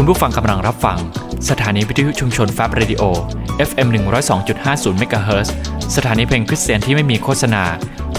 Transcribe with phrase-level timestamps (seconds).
[0.00, 0.98] คุณผู้ฟังกำลังรับฟัง
[1.50, 3.02] สถานีวิทยุชุมชนแฟบ Radio
[3.68, 3.88] FM
[4.44, 5.48] 102.50เมกะเฮิรต
[5.96, 7.64] สถานีเพลงคริสเตียนที่ไม่มีโฆษณา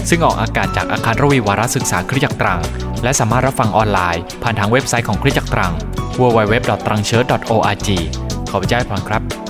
[0.08, 2.60] ซึ่งออกอากาศจากอาคารรวีวารศึกษาคริสตจักรตรัง
[3.02, 5.72] และสามารถรับฟังออนไลน์ผ่านทางเว็บไซต์ของคริสตจักรตรัง
[6.20, 7.88] www.trangchurch.org
[8.50, 9.49] ขอพระเจ้าอวยพรครับ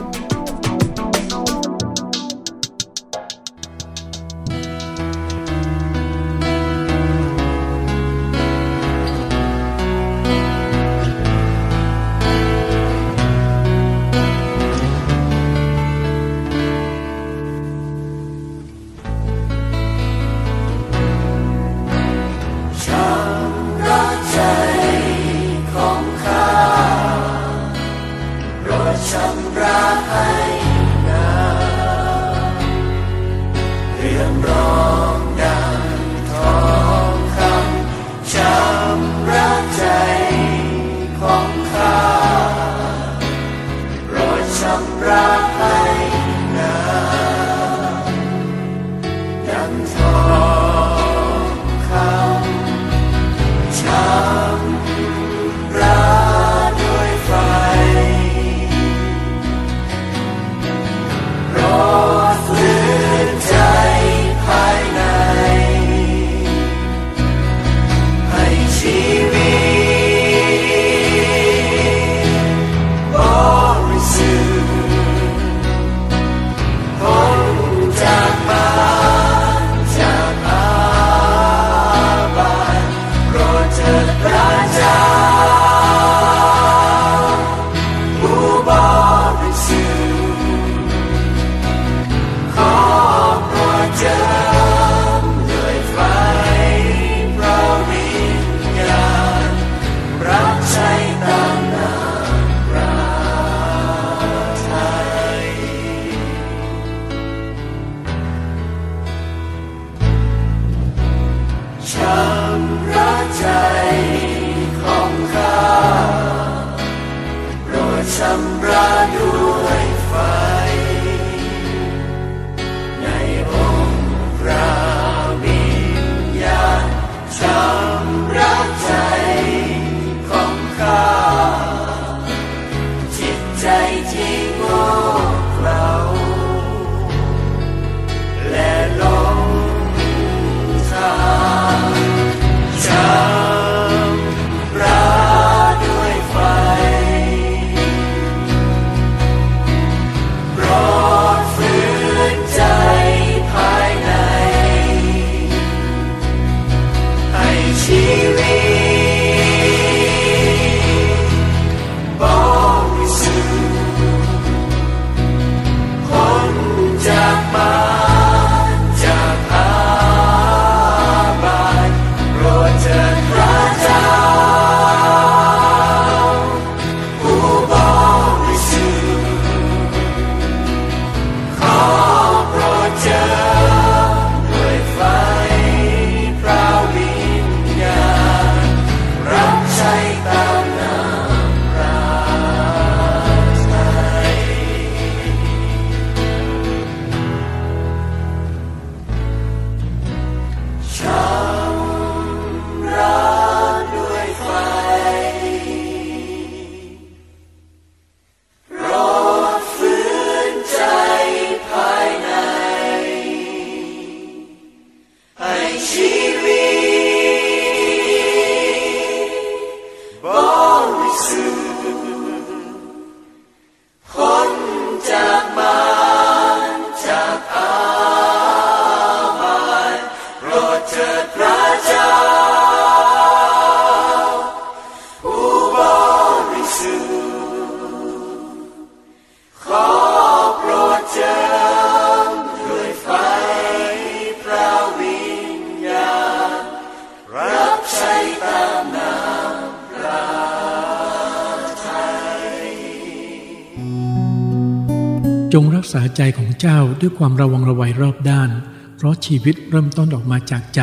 [255.93, 258.51] ษาใจของเจ้าด้วยความระวังระวัยรอบด้าน
[258.97, 260.81] เพราะชีวิตเริ่มต้นออกมาจากใจ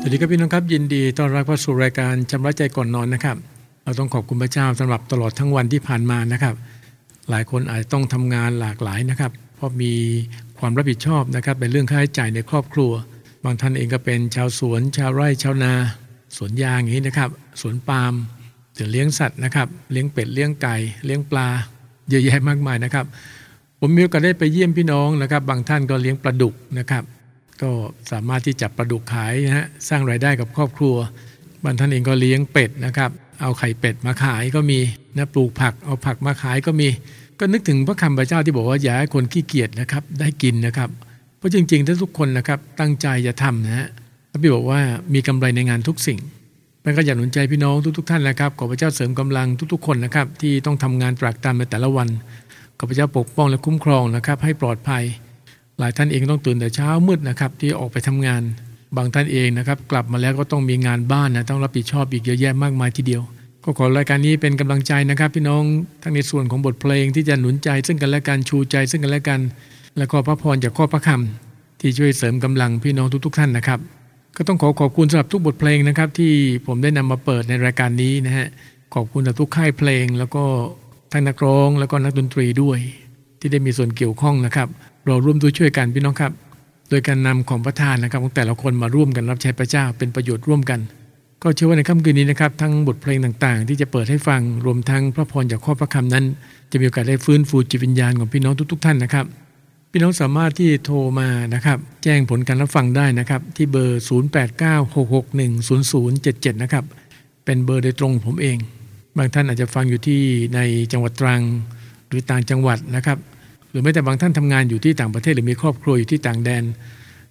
[0.00, 3.36] สวัสดีครับพี่น้องครับยินดีต้อนรับเข้าสู่รายการชำระใจก่อนนอนนะครับ
[3.84, 6.54] เราต้องขอบคุณพระเจ้าสำหรับตลอดทั้งวันที่ผ่านมานะครับ
[7.30, 9.92] หลายคนอาจจะต้องทำงานหลากหลายนะครับ เพราะมี
[10.58, 12.92] ความรับผิดชอบนะครับเป็นเรื่องค่าใช้จ่ายในครอบครัว
[13.44, 15.72] บางท่านเองก็เป็นชาวสวน ชาวไร่ชาวนา
[16.36, 17.30] สวนยางอย่างนี้นะครับ
[17.60, 18.14] สวนปาล์ม
[18.80, 21.48] หรือเลี้ยงสัตว์นะครับ เลี้ยงเป็ดเลี้ยงไก่เลี้ยงปลา
[22.08, 23.06] เยอะแยะมากมายนะครับ
[23.80, 27.04] ผมมีโอกาสได้ไปเยี่ยมพี่น้องนะครับ บางท่านก็เลี้ยงปลาดุกนะครับ
[27.62, 27.70] ก็
[28.10, 30.96] สามารถที่จะปลาดุกขายนะฮะสร้างรายได้กับครอบครัว
[31.64, 33.10] บางท่านเองก็เลี้ยงเป็ดนะครับ
[33.40, 34.78] เอาไข่เป็ดมาขายก็มี
[35.16, 36.88] นะปลูกผักเอาผักมาขายก็มี
[37.40, 40.90] ก็นึกถึงพระคำพระเจ้าที่บอกว่าอย่าให้คนขี้เกียจนะครับได้กินนะครับ
[41.38, 43.88] เพราะจริงๆ ถ้าทุกคนนะครับตั้งใจจะทำนะฮะ
[44.30, 44.80] พระบิดบอกว่า
[45.14, 46.18] มีกำไรในงานทุกสิ่ง
[46.84, 52.08] มันก็อยากหนุนใจพี่น้องทุกๆท่านนะครับขอพระเจ้าเสริมกำลังทุกๆคนนะครับ ที่ต้องทำงานตรากตรำในแต่ละวัน
[52.78, 55.04] ขอพระเจ้าปกป้องและคุ้มครองนะครับ ให้ปลอดภัย
[55.78, 58.42] หลายท่านเองต้องตื่นแต่เช้ามืดนะครับ ที่ออกไปทำงาน
[58.96, 63.22] บางท่านเองนะครับ กลับมาแล้วก็ต้องมีงานบ้านนะต้องรับผิดชอบอีกเยอะแยะมากมายทีเดียว
[63.64, 65.62] ก็ขอรายการนี้เป็นกำลังใจนะครับ พี่น้อง
[66.02, 69.40] ทั้งในส่วนของบทเพลงที่จะหนุนใจ ซึ่งกันและกันชูใจ ซึ่งกันและกัน
[69.98, 73.99] และก็พระพรจากข้อพระคำที่ช่วยเสริมกำลังพี่น้องทุก ๆ ท่านนะครับ
[74.36, 76.32] ก็ต้องขอขอบคุณสำหรับทุกบทเพลงนะครับ ที่
[76.66, 78.46] ผมได้นำมาเปิดในรายการนี้นะฮะ
[78.94, 80.44] ขอบคุณสำหรับทุกค่ายเพลง แล้วก็
[81.12, 82.78] ทั้งนักร้องแล้วก็นักดนตรีด้วย
[83.40, 84.68] ที่ได้มีส่วนเกี่ยวข้องนะครับ
[85.06, 86.32] เราร่วมด้วยช่วยกันพี่น้องครับ
[86.90, 90.80] โดยการนำของประทานนะครับของแต่ละคนมาร่วมกันรับใช้พระเจ้าเป็นประโยชน์ร่วมกัน
[91.42, 96.24] ก็เชื่อว่าในค่ำคืนนี้นะครับทั้งบทเพลงต่างๆ ที่จะเปิดให้ฟังรวมทั้งพระพรจากข้อพระคำนั้น
[96.70, 99.26] จะมีโอกาสได้ฟื้นฟูจิตวิญญาณของพี่น้องทุก ๆ ท่านนะครับ
[99.92, 104.02] พี่น้องสามารถที่โทรมานะครับ แจ้งผลการรับฟังได้นะครับ ที่เบอร์
[106.52, 106.84] 0896610077 นะครับ
[107.44, 108.58] เป็นเบอร์โดยตรงผมเอง
[109.16, 110.20] บางท่านอาจจะฟังอยู่ที่
[110.54, 110.60] ใน
[110.92, 111.42] จังหวัดตรัง
[112.08, 113.18] หรือต่างจังหวัดนะครับ
[113.70, 116.62] หรือแม้แต่บางท่านทำงานอยู่ที่ต่างประเทศหรือมีครอบครัวอยู่ที่ต่างแดน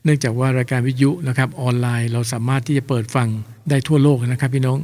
[0.03, 3.27] เนื่องจากว่ารายการวิทยุนะครับออนไลน์ เราสามารถที่จะเปิดฟัง
[3.69, 4.77] ได้ทั่วโลกนะครับพี่น้อง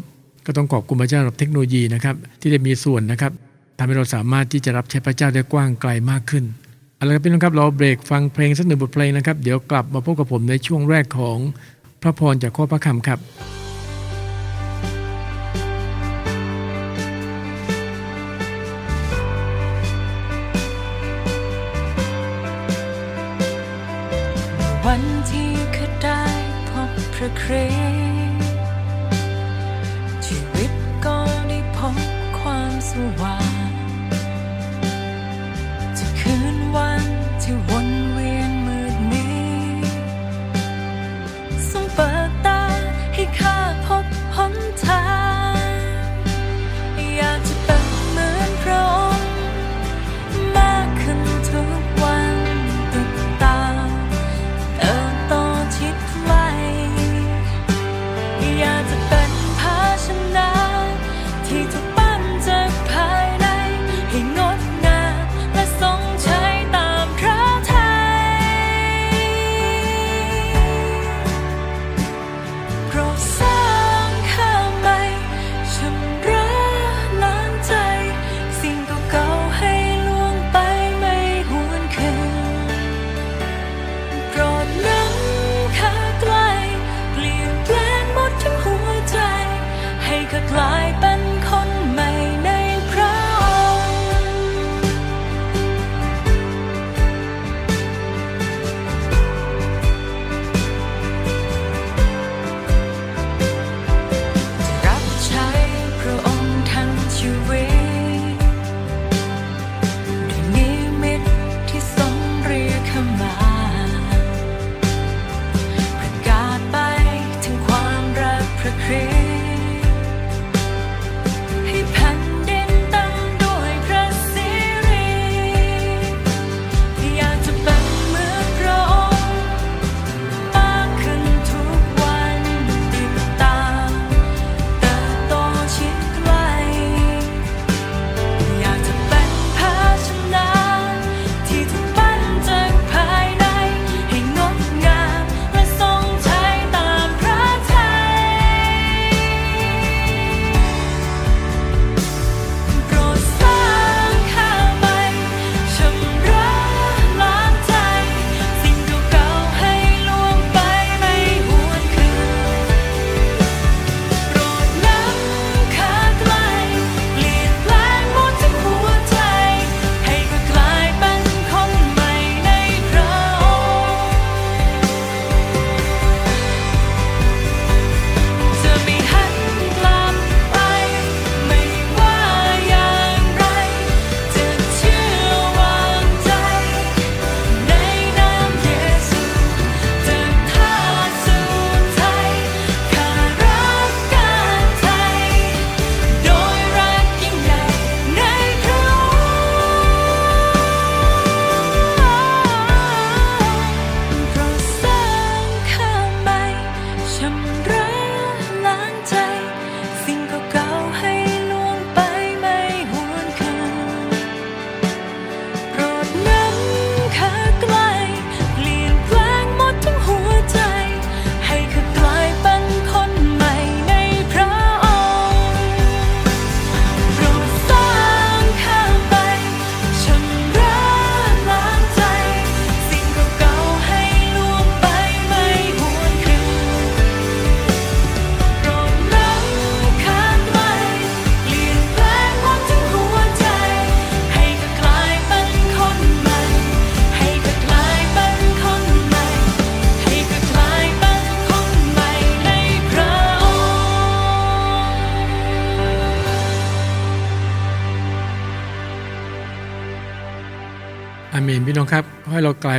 [0.45, 3.31] ก็ต้องขอบคุณพระเจ้าสำหรับเทคโนโลยีนะครับที่ได้มีส่วนนะครับ
[3.77, 6.45] ทำให้เราสามารถที่จะรับใช้พระเจ้าได้กว้างไกลมากขึ้น
[7.05, 11.37] เอาละครับพี่น้องครับเราเบรกฟังเพลงสักหนึ่งบทเพลงนะครับ เดี๋ยวกลับมาพบกับผมในช่วงแรกของ
[12.01, 13.19] พระพรจากข้อพระคำครับ
[24.85, 26.23] วันที่ข้าได้
[26.69, 27.67] พบพระคริ
[28.29, 28.41] ส
[30.25, 30.71] ชีวิต
[31.05, 31.17] ก็
[31.49, 31.97] ได้พบ
[32.39, 33.34] ความสว่าง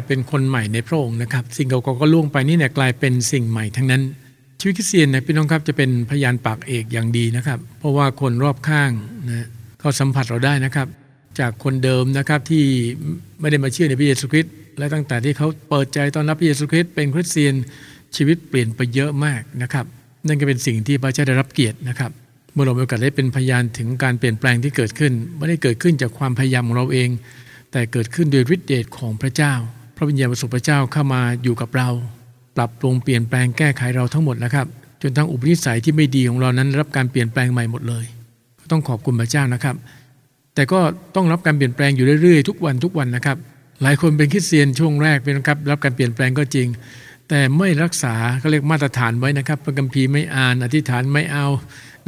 [0.08, 4.02] เป็นคนใหม่ในพระองค์นะครับ สิ่งเก่าๆก็ล่วงไปนี่เนี่ยกลายเป็นสิ่งใหม่ทั้งนั้น
[4.60, 8.90] ชีวิตคริสเตียนเนี่ยพี่น้องครับจะเป็นพยานปากเอกอย่างดีนะครับ เพราะว่าคนรอบข้าง
[9.28, 9.46] นะ
[9.80, 10.88] เขาสัมผัสเราได้นะครับ
[11.40, 12.64] จากคนเดิมนะครับที่
[13.40, 17.54] ไม่ได้มาเชื่อในพระเยซูคริสต์และตั้งแต่ที่เขาเปิดใจต้อนรับพระเยซูคริสต์เป็นคริสเตียน
[18.16, 19.86] ชีวิตเปลี่ยนไปเยอะมากนะครับ
[20.26, 22.10] นั่นก็เป็นสิ่งที่พระเจ้าได้รับเกียรตินะครับ
[22.52, 27.08] เมื่อเรามีโอกาสได้เป็นพยานถึงการเปลี่ยนแปลงที่เกิดขึ้น ไม่ได้เกิดขึ้นจากความพยายามของเราเอง
[27.72, 29.54] แต่เกิดขึ้นโดยฤทธิเดชของพระเจ้า
[29.96, 31.88] พระวิญญาณบริสุทธิ์พระเจ้าเข้ามาอยู่กับเรา
[32.56, 34.66] ปรับปรุงเปลี่ยนแปลงแก้ไขเราทั้งหมดนะครับ
[35.02, 38.04] จนทั้งอุปนิสัยที่ไม่ดีของเรานั้นรับการเปลี่ยนแปลงใหม่หมดเลย
[38.72, 39.76] ต้องขอบคุณพระเจ้านะครับ
[40.54, 40.80] แต่ก็
[41.14, 43.36] ต้องรับการเปลี่ยนแปลงอยู่เรื่อยๆทุกวันทุกวันนะครับ
[43.82, 46.66] หลายคนเป็นคริสเตียนช่วงแรกเป็นครับรับการเปลี่ยนแปลงก็จริง
[47.28, 51.46] แต่ไม่รักษาเขาเรียกมาตรฐานไว้นะครับพระคัมภีร์ไม่อ่านอธิษฐานไม่เอา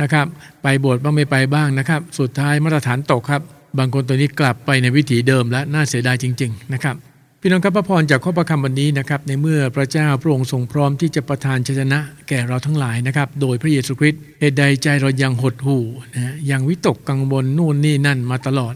[0.01, 0.27] นะครับ
[0.63, 3.43] ไปโบสถ์บ้างไม่ไปบ้างนะครับ สุดท้ายมาตรฐานตกครับ
[3.79, 6.97] บางคนตัวนี้กลับไปในวิถีเดิมและน่าเสียดายจริง ๆ นะครับ
[7.43, 18.75] พี่น้องครับพระพรจากข้อประคำวันนี้นะครับในเมื่อพระเจ้าพระองค์ทรงพร้อมที่จะประทานชัยชนะ แก่เราทั้งหลายนะครับโดยพระเยซูคริสต์เหตุใดใจเรายังหดหู่นะยังวิตกกังวลนู่นนี่นั่นมาตลอด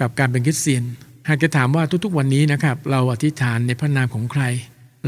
[0.00, 0.84] กับการเป็นคริสเตียน
[1.28, 4.42] หากจะถามว่าทุกๆวันนี้นะครับเราอธิษฐานในพระนามของใคร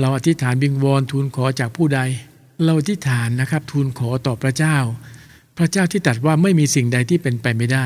[0.00, 2.00] เราอธิษฐานบิงวอนทูลขอจากผู้ใด
[2.64, 4.76] เราอธิษฐานนะครับทูลขอต่อพระเจ้า
[5.58, 7.84] พระเจ้าที่ตรัสว่าไม่มีสิ่งใดที่เป็นไปไม่ได้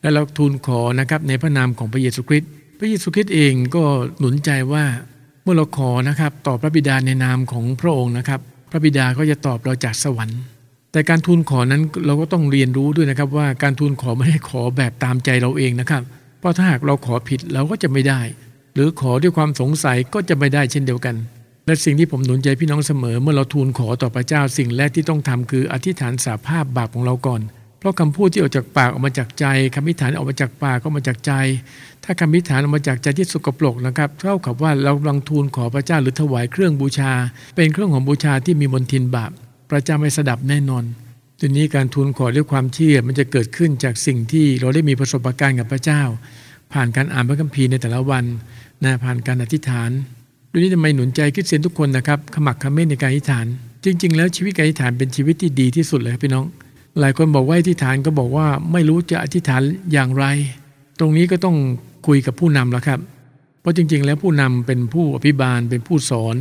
[0.00, 3.84] และเราทูลขอนะครับในพระนามของพระเยซูคริสต์ พระเยซูคริสต์เองก็
[4.18, 4.84] หนุนใจว่า
[5.42, 10.40] เมื่อเราขอนะครับต่อพระบิดาในนามของพระองค์นะครับ พระบิดาก็จะตอบเราจากสวรรค์
[10.92, 16.02] แต่การทูลขอนั้นเราก็ต้องเรียนรู้ด้วยนะครับว่าการทูลขอไม่ได้ขอแบบตามใจเราเองนะครับ
[16.40, 18.20] เพราะถ้าหากเราขอผิดเราก็จะไม่ได้
[18.74, 21.16] หรือขอด้วยความสงสัยก็จะไม่ได้เช่นเดียวกัน
[21.66, 27.40] และสิ่งที่ผมหนุนใจพี่น้องเสมอ เมื่อเราทูลขอต่อพระเจ้าสิ่งแรกที่ต้องทำคืออธิษฐานสาภาพบาปของเราก่อน
[27.82, 31.32] เพราะคำพูดที่ออกจากปากออกมาจากใจคำอธิษฐานออกมาจากปากก็มาจากใจ
[32.04, 37.12] ถ้าคำอธิษฐานออกมาจากใจที่สกปรกนะครับเท่ากับว่าเรากำลังทูลขอพระเจ้าหรือถวายเครื่องบูชา
[37.56, 39.30] เป็นเครื่องของบูชาที่มีมนทินบาป
[39.70, 40.84] พระเจ้าไม่สดับแน่นอน
[41.40, 46.02] ทีนี้การทูลขอด้วยความเชื่อมันจะเกิดขึ้นจากสิ่งที่เราได้มีประสบการณ์กับพระเจ้า
[46.72, 48.24] ผ่านการอ่านพระคัมภีร์ในแต่ละวัน
[48.84, 49.90] นะผ่านการอธิษฐาน
[50.50, 53.46] ด้วยนี้ทำไมหนุนใจคริสเตียนทุกคนนะครับขมักเขม้นในการอธิษฐาน
[53.84, 56.44] จริง ๆ แล้วชีวิตการอธิษฐานเป็นชีวิตที่ดีที่สุดเลยครับพี่น้อง
[57.00, 60.24] หลายคนบอกว่าอธิษฐานก็บอกว่าไม่รู้จะอธิษฐานอย่างไร
[60.98, 61.56] ตรงนี้ก็ต้อง
[62.06, 63.00] คุยกับผู้นำแล้วครับ
[63.60, 66.36] เพราะจริง ๆ แล้วผู้นำเป็นผู้อภิบาลเป็นผู้สอน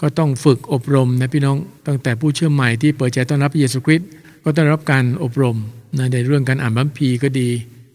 [0.00, 4.08] ก็ต้องฝึกอบรมนะพี่น้องตั้งแต่ผู้เชื่อใหม่ที่เปิดใจต้อนรับพระเยซูคริสต์
[4.44, 5.56] ก็ต้องรับการอบรม
[5.98, 7.48] นะในเรื่องการอ่านบัมพีก็ดี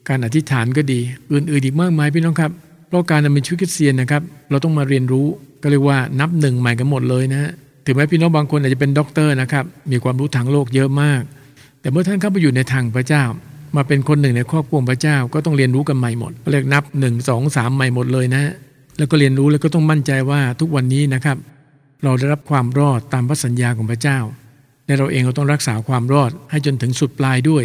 [0.09, 0.99] การอธิษฐานก็ดี
[1.31, 2.51] อื่นๆอีกมากมายพี่น้องครับ
[2.87, 5.27] เพราะการดำเนินชีวิตคริสเตียนนะครับ เราต้องมาเรียนรู้
[5.61, 7.51] ก็เรียกว่านับหนึ่งใหม่กันหมดเลยนะ
[7.85, 11.21] ถึงแม้พี่น้องบางคนอาจจะเป็นด็อกเตอร์นะครับมีความรู้ทางโลกเยอะมาก
[11.81, 13.23] แต่เมื่อท่านเข้าไปอยู่ในทางพระเจ้า
[13.75, 18.43] มาเป็นคนหนึ่งในครอบครัวพระเจ้าก็ต้องเรียนรู้กันใหม่หมดเรียกนับหนึ่งสองสามใหม่หมดเลยนะ
[18.97, 21.37] แล้วก็เรียนรู้แล้วก็ต้องมั่นใจว่าทุกวันนี้นะครับ
[22.03, 24.19] เราได้รับความรอดตามพระสัญญาของพระเจ้า
[24.85, 27.63] และเราเองก็ต้องรักษาความรอดให้จนถึงสุดปลายด้วย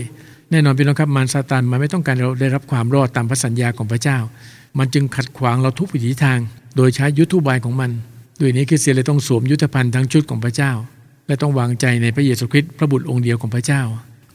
[0.50, 4.18] แน่นอนพี่น้องครับมารซาตานมันไม่ต้องการเราได้รับความรอดตามพระสัญญาของพระเจ้า
[4.78, 6.38] มันจึงขัดขวางเราทุกวิถีทาง
[6.76, 7.90] โดยใช้ยุทธบายของมัน
[8.40, 10.72] ด้วยนี้คริสเตียนเลยต้องสวมยุทธภัณฑ์ทั้งชุดของพระเจ้า
[11.26, 13.82] และต้องวางใจในพระเยซูคริสต์พระบุตรองค์เดียวของพระเจ้า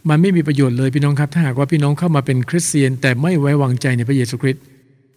[0.09, 4.61] มันไม่มีประโยชน์เลยพี่น้องครับ ถ้าหากว่าพี่น้องเข้ามาเป็นคริสเตียน แต่ไม่ไว้วางใจในพระเยซูคริสต์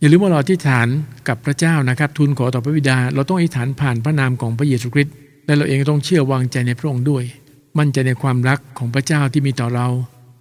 [0.00, 0.86] อย่าลืมว่าเราอธิษฐาน
[1.28, 5.14] กับพระเจ้านะครับทูลขอต่อพระบิดา เราต้องอธิษฐานผ่านพระนามของพระเยซูคริสต์
[5.46, 7.24] และเราเองต้องเชื่อวางใจในพระองค์ด้วย
[7.78, 9.88] มั่นใจในความรักของพระเจ้าที่มีต่อเรา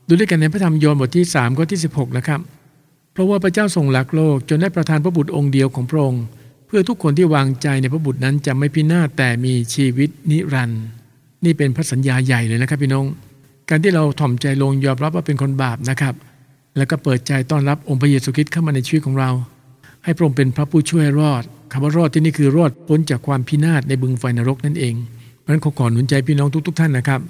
[0.08, 2.40] ดูด้วยกันในพระธรรมโยนบทที่3ข้อที่ 16 นะครับ
[3.14, 6.24] เพราะว่าพระเจ้าทรงรักโลกจนได้ประทานพระบุตรองค์เดียวของพระองค์
[6.68, 10.84] เพื่อทุกคนที่วางใจในพระบุตรนั้นจะไม่พินาศแต่มีชีวิตนิรันดร์
[11.46, 13.05] นี่เป็นพระสัญญาใหญ่เลยนะครับพี่น้อง
[13.69, 16.15] การที่เราถ่อมใจลงยอมรับว่าเป็นคนบาปนะครับ
[16.77, 19.29] แล้วก็เปิดใจต้อนรับองค์พระเยซูคริสต์เข้ามาในชีวิตของเรา
[20.03, 24.96] ให้พระองค์เป็นพระผู้ช่วยรอดคำว่ารอดที่นี่คือรอดพ้นจากความพินาศในบึงไฟนรกนั่นเอง
[25.39, 27.22] เพราะฉะนั้นขอขอหนุนใจพี่น้องทุกๆท่านนะครับ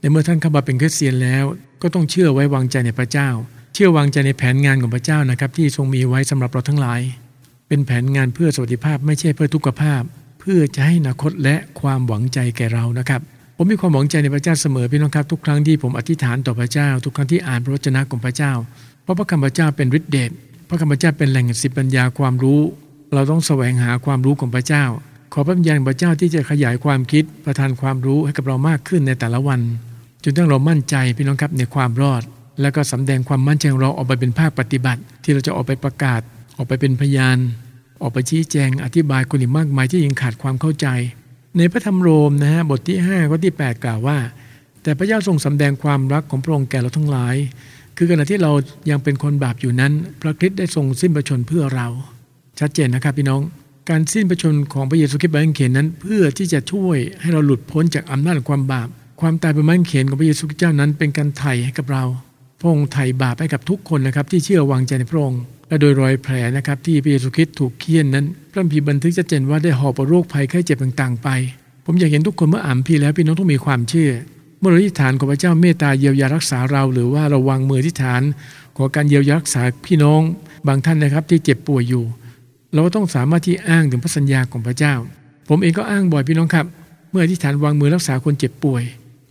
[0.00, 1.44] ในเมื่อท่านเข้ามาเป็นคริสเตียนแล้ว
[1.82, 3.28] ก็ต้องเชื่อไว้วางใจในพระเจ้า
[3.74, 7.00] เชื่อวางใจในแผนงานของพระเจ้านะครับ ที่ทรงมีไว้สำหรับเราทั้งหลาย
[7.68, 10.02] เป็นแผนงานเพื่อสวัสดิภาพไม่ใช่เพื่อทุกขภาพ
[10.40, 13.20] เพื่อจะให้อนาคตและความหวังใจแก่เรานะครับ
[13.60, 18.52] ผมมีความหวังใจในพระเจ้าเสมอพี่น้องครับทุกครั้งที่ผมอธิษฐานต่อพระเจ้า ทุกครั้งที่อ่านพระวจนะของพระเจ้า
[19.02, 20.30] เพราะพระคำพระเจ้าเป็นฤทธิเดช
[20.68, 22.60] พระคำพระเจ้าเป็นแหล่งสิบปัญญาความรู้
[23.14, 24.84] เราต้องแสวงหาความรู้ของพระเจ้า
[25.32, 29.60] ขอพระวิญญาณพระเจ้าที่จะขยายความคิดประทานความรู้ให้กับเรามากขึ้นในแต่ละวัน
[30.24, 32.22] จนทั้งเรามั่นใจพี่น้องครับในความรอด
[32.60, 36.20] แล้วก็สำแดงความมั่นใจของเราออกไปเป็นภาคปฏิบัติ ที่เราจะออกไปประกาศ
[36.56, 37.38] ออกไปเป็นพยาน
[38.02, 40.86] ออกไปชี้แจงอธิบายคนอีกมากมายที่ยังขาดความเข้าใจ
[41.58, 44.18] ในพระธรรมโรมนะฮะบทที่5ข้อที่ 8 กล่าวว่า
[44.82, 47.36] แต่พระเจ้าทรงสำแดงความรักของพระองค์แก่เราทั้งหลาย
[47.96, 48.52] คือขณะที่เรา
[48.90, 51.88] ยังเป็นคนบาปอยู่นั้น พระคริสต์ได้ทรงสิ้นพระชนเพื่อเรา
[52.60, 53.40] ชัดเจนนะครับพี่น้อง
[53.90, 58.88] การสิ้นพระชนของพระเยซูคริสต์บนไม้กางเขนนั้น เพื่อที่จะช่วยให้เราหลุดพ้นจากอำนาจของความบาป
[59.20, 62.04] ความตายบนไม้กางเขนของพระเยซูคริสต์เจ้านั้น เป็นการไถ่ให้กับเรา
[62.60, 71.28] พระองค์ไถ่บาปให้กับทุกคนนะครับที่เชื่อวางใจในพระองค์ และโดยรอยแผลนะครับที่พระเยซูคริสต์ถูกเคี่ยนนั้น พระคัมภีร์บันทึกชัดเจนว่าได้หอบเอาโรคภัยไข้เจ็บต่างๆ ไป
[71.84, 74.12] ผมอยากเห็นทุกคนเมื่ออ่านพีแล้วพี่น้องต้องมีความเชื่อ
[74.60, 78.22] เมื่อเราที่ฐานของพระเจ้าเมตตาเยียวยารักษาเรา หรือว่าราวางมือที่ฐาน
[78.76, 80.20] ขอการเยียวยารักษาพี่น้อง
[80.66, 82.04] บางท่านนะครับที่เจ็บป่วยอยู่
[82.72, 84.94] เราก็ต้องสามารถที่อ้างถึงพระสัญญาของพระเจ้า
[85.48, 86.66] ผมเองก็อ้างบ่อยพี่น้องครับ
[87.10, 88.82] เมื่ออธิษฐานวางมือรักษาคนเจ็บป่วย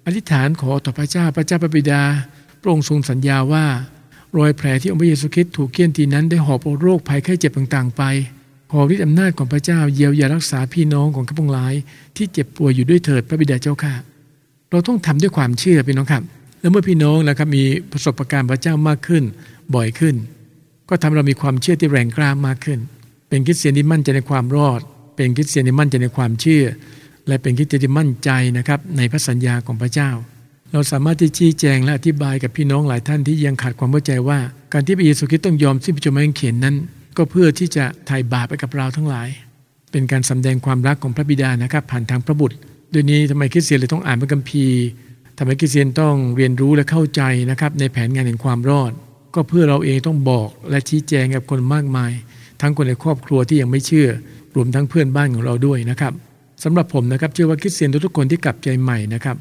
[0.06, 2.02] อธิษฐานขอต่อพระเจ้าพระเจ้าพระบิดา
[2.62, 3.66] พระองค์ทรงสัญญาว่า
[4.38, 8.04] รอยแผลที่องค์พระเยซูคริสต์ถูกเคี่ยนทีนั้นได้หอบเอาโรคภัยไข้เจ็บต่างๆ ไป
[8.72, 11.74] ขอฤทธิอำนาจของพระเจ้าเยียวยารักษาพี่น้องของข้าพงหลาย
[12.18, 13.94] ที่เจ็บป่วยอยู่ด้วยเถิดพระบิดาเจ้าค่ะ
[14.72, 16.24] เราต้องทำด้วยความเชื่อพี่น้องครับ
[16.60, 19.24] แล้วเมื่อพี่น้องนะครับมีประสบการณ์พระเจ้ามากขึ้น
[19.76, 20.16] บ่อยขึ้น
[20.90, 22.80] ก็ทำเรามีความเชื่อที่แรงกล้ามากขึ้น
[23.30, 24.80] เป็นคริสเตียนที่มั่นใจในความรอด
[25.16, 26.66] เป็นคริสเตียนที่มั่นใจในความเชื่อ
[27.28, 30.10] และเป็นคริสเตียนที่มั่นใจนะครับในพระสัญญาของพระเจ้า
[30.74, 34.40] เราสามารถที่ชี้แจงและอธิบายกับพี่น้องหลายท่านที่ยังขาดความเข้าใจว่า
[34.74, 36.76] การที่พระเยซูคริสต์ต้องยอมสิ้นพระชนม์ไม้กางเขนนั้น
[37.18, 39.28] ก็เพื่อที่จะไถ่บาปไปกับเราทั้งหลาย
[39.92, 42.56] เป็นการสำแดงความรักของพระบิดานะครับ ผ่านทางพระบุตร
[42.94, 44.84] ด้วยนี้ทำไมคริสเตียนเลยต้องอ่านพระคัมภีร์
[45.38, 48.92] ทำไมคริสเตียนต้องเรียนรู้และเข้าใจนะครับในแผนงานแห่งความรอด
[49.36, 52.12] ก็เพื่อเราเองต้องบอกและชี้แจงกับคนมากมาย
[52.62, 54.10] ทั้งคนในครอบครัวที่ยังไม่เชื่อ
[54.56, 56.14] รวมทั้งเพื่อนบ้านของเราด้วยนะครับ
[56.64, 59.38] สำหรับผมนะครับเชื่อว่าคริสเตียนทุกๆคนที่กลับใจใหม่นะครับ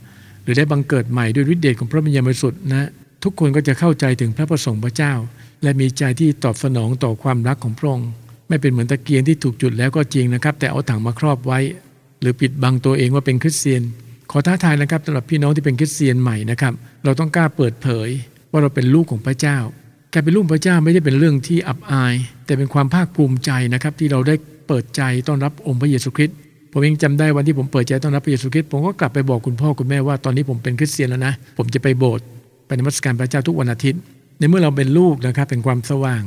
[0.46, 2.88] หรือได้บังเกิดใหม่ด้วยฤทธิเดชของพระวิญญาณบริสุทธิ์นะ
[3.24, 5.12] ทุกคนก็จะเข้าใจถึงพระประสงค์พระเจ้า
[5.62, 8.10] และมีใจที่ตอบสนองต่อความรักของพระองค์
[8.48, 11.58] ไม่เป็นเหมือนตะเกียงที่ถูกจุดแล้วก็จริงนะครับ แต่เอาถังมาครอบไว้
[12.20, 13.82] หรือปิดบังตัวเองว่าเป็นคริสเตียน
[14.30, 16.72] ขอท้าทายนะครับสำหรับพี่น้องที่เป็นคริสเตียนใหม่นะครับ
[17.04, 18.08] เราต้องกล้าเปิดเผย
[18.50, 19.58] ว่าเราเป็นลูกของพระเจ้า
[20.12, 22.14] การเป็นลูกพระเจ้าไม่ได้เป็นเรื่องที่อับอาย
[22.46, 24.34] แต่เป็นความภาคภูมิใจนะครับ ที่เราได้
[24.68, 26.36] เปิดใจต้อนรับองค์พระเยซูคริสต์
[26.78, 32.24] ผมเองจำได้วันที่ผมเปิดใจต้อนรับพระเยซูคริสต์ผมก็กลับไปบอกคุณพ่อคุณแม่ว่าตอนนี้ผมเป็นคริสเตียนแล้วนะ ผมจะไปโบสถ์
[32.66, 34.00] ไปนมัสการพระเจ้าทุกวันอาทิตย์
[34.38, 36.22] ในเมื่อเราเป็นลูกนะครับเป็นความสว่าง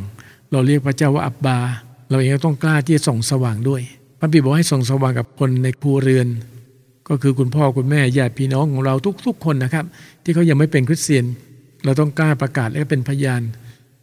[0.52, 1.58] เราเรียกพระเจ้าว่าอับบา
[2.10, 3.82] เราเองก็ต้องกล้าที่จะส่องสว่างด้วย
[4.20, 6.28] พระบิดบอกให้ส่องสว่างกับคนในครัวเรือน
[7.10, 8.94] ก็คือคุณพ่อคุณแม่ญาติพี่น้องของเรา
[9.26, 9.86] ทุกๆคนนะครับ
[10.24, 11.26] ที่เขายังไม่เป็นคริสเตียน
[11.86, 13.42] เราต้องกล้าประกาศและเป็นพยาน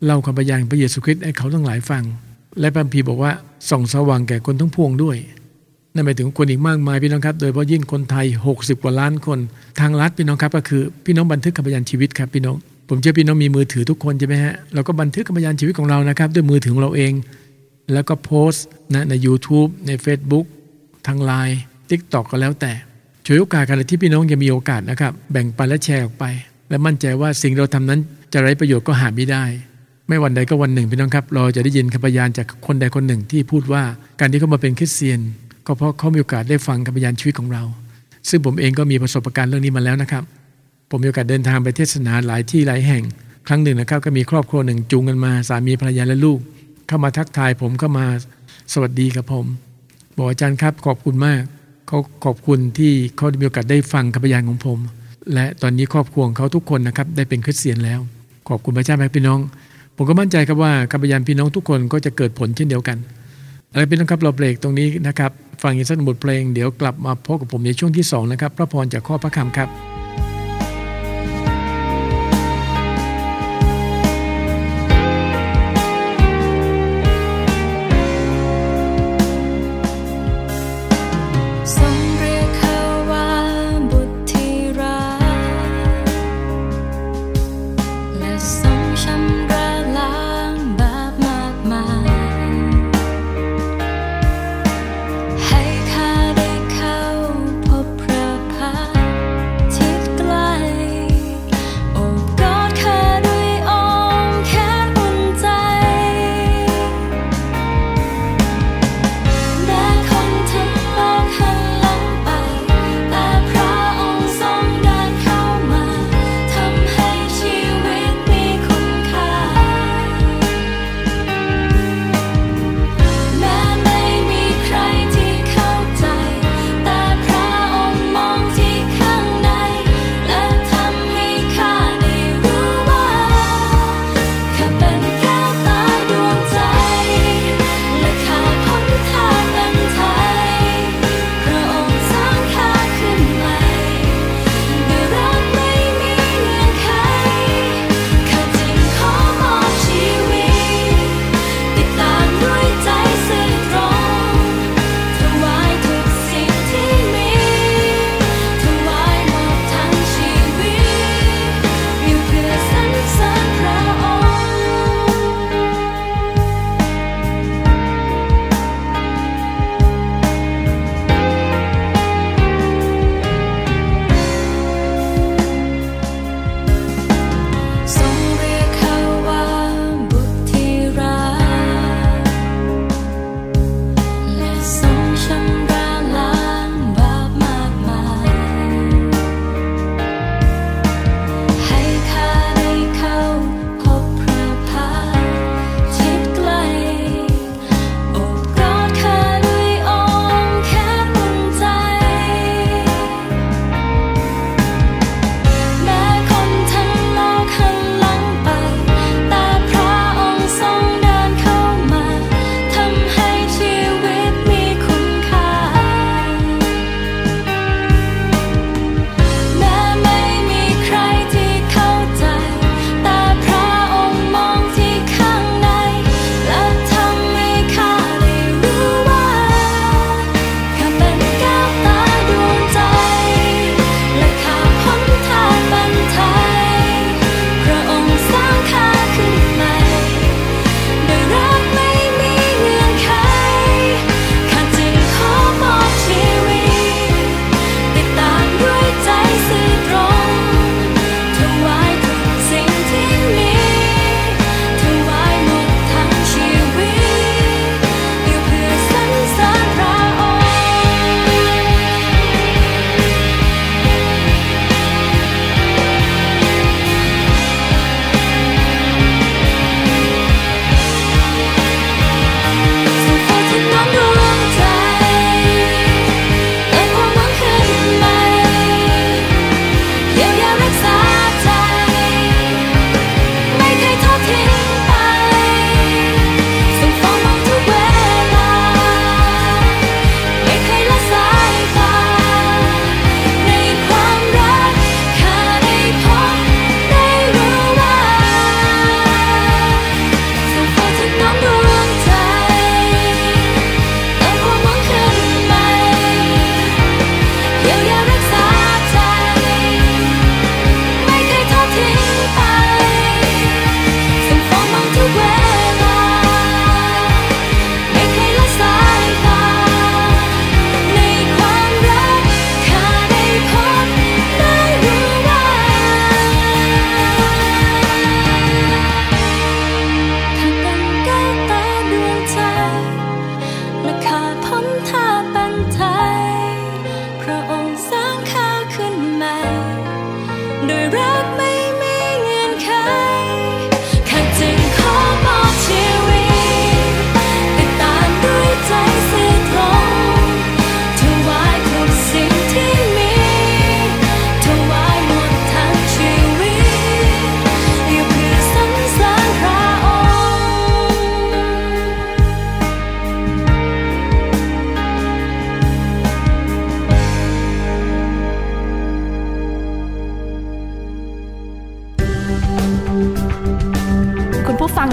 [0.05, 2.05] เล่าคำพยานพระเยซูคริสต์ให้เขาทั้งหลายฟัง
[2.61, 3.33] และพระพีบอกว่า
[3.71, 5.17] ส่องสว่างแก่คนทั้งพวงด้วย
[5.97, 9.39] นั่นหมายถึงคนอีกมากมายพี่น้องครับ โดยเฉพาะยิ่งคนไทย 60 กว่าล้านคน
[9.81, 12.57] ทางรัฐพี่น้องครับก็คือพี่น้องบันทึกคำพยานชีวิตครับพี่น้อง
[12.89, 17.13] ผมเชื่อพี่น้องมีมือถือทุกคนใช่ไหมฮะเราก็บันทึกคำพยานชีวิตของเรานะครับ ด้วยมือถือของเราเอง
[17.93, 20.47] แล้วก็โพสต์นะใน YouTube ใน Facebook
[21.07, 21.59] ทางไลน์
[21.91, 22.73] TikTok ก็แล้วแต่
[23.25, 26.25] ช่วยโอกาสกันที่พี่น้องจะมีโอกาสนะครับ แบ่งปันและแชร์ออกไป
[26.71, 28.01] และมั่นใจว่าสิ่งเราทำนั้น
[28.33, 29.45] จะไร้ประโยชน์ก็หาไม่ได้
[30.09, 33.83] ไม่วันใดก็วันหนึ่งพี่น้องครับ เราจะได้ยินคำพยานจากคนใดคนหนึ่งที่พูดว่า
[34.21, 35.21] การที่เขามาเป็นคริสเตียน
[35.67, 37.63] ก็เพราะเขามีโอกาสได้ฟังคำพยานชีวิตของเรา
[38.29, 40.25] ซึ่งผมเองก็มีประสบการณ์เรื่องนี้มาแล้วนะครับ
[40.91, 43.03] ผมมีโอกาสเดินทางไปเทศนาหลายที่หลายแห่ง
[43.47, 46.39] ครั้งหนึ่งนะครับ ก็มีครอบครัวหนึ่งจูงกันมา สามีภรรยาและลูก
[46.87, 48.07] เข้ามาทักทายผมเข้ามา
[48.73, 49.47] สวัสดีกับผม
[50.17, 51.43] บอกอาจารย์ครับขอบคุณมาก
[51.89, 54.79] เขาขอบคุณที่เขาได้มีโอกาสได้ฟังคำพยานของผม
[55.35, 58.01] และตอนนี้ครอบครัวของเขาทุกคนนะครับได้เป็นคริสเตียนแล้ว
[58.49, 59.41] ขอบคุณพระเจ้าแม่พี่น้อง
[59.97, 62.97] ผมก็มั่นใจครับว่าคำพยานพี่น้องทุกคนก็จะเกิดผลเช่นเดียวกัน
[63.73, 69.69] อะไรพี่น้องครับเราเบรกตรงนี้นะครับ ฟังอีกสักบทเพลงเดี๋ยวกลับมาพบกับผมในช่วงที่2นะครับพระพรจากข้อพระคำครับ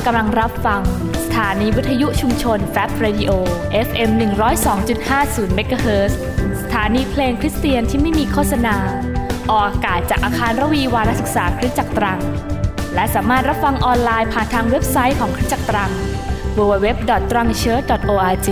[0.06, 0.82] กำลังรับฟัง
[1.26, 3.32] สถานีวิทยุชุมชนแฟบ Radio
[3.88, 4.10] FM
[4.84, 6.12] 102.50เมกะเฮิรต
[6.62, 8.76] สถานีเพลงคริสเตียนที่ไม่มีโฆษณา
[9.52, 12.20] ออกอากาศจากอาคารรวีวารศึกษาคริสตจักรตรัง
[12.96, 15.92] และสามารถรับฟังออนไลน์ผ่านทางเว็บไซต์ของคริสตจักรตรัง
[16.58, 18.50] www.trangchurch.org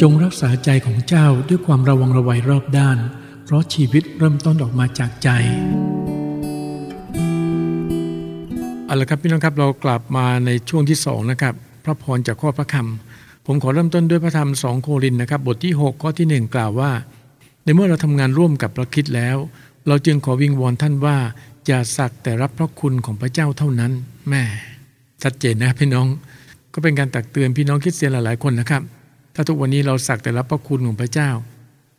[0.00, 2.98] จงรักษาใจของเจ้าด้วยความระวังระวัยรอบด้าน
[3.44, 5.28] เพราะชีวิตเริ่มต้นออกมาจากใจ
[8.86, 11.54] เอาละครับพี่น้องครับเรากลับมาในช่วงที่สองนะครับ
[11.84, 16.92] พระพรจากข้อพระคำผมขอเริ่มต้นด้วยพระธรรมสองโครินนะครับ บทที่ 6 ข้อที่ 1 กล่าวว่า
[17.64, 19.36] ในเมื่อเราทำงานร่วมกับพระคิดแล้ว
[19.88, 21.16] เราจึงขอวิงวอนท่านว่า
[21.66, 23.92] อย่าสักแต่รับพระคุณของพระเจ้าเท่านั้น
[24.28, 24.42] แม่
[25.22, 26.06] ชัดเจนนะพี่น้อง
[26.72, 28.82] ก็เป็นการตักเตือนพี่น้องคริสเตียนหลายๆคนนะครับ
[29.34, 31.30] ถ้าทุกวันนี้เราสักแต่รับพระคุณของพระเจ้า